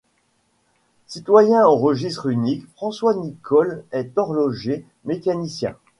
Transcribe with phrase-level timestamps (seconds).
[1.05, 5.75] Citoyen au Registre unique, François Nicole est horloger mécanicien.